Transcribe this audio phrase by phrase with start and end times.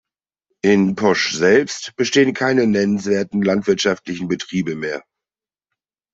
[0.63, 5.03] In Posch selbst bestehen keine nennenswerten landwirtschaftlichen Betriebe mehr.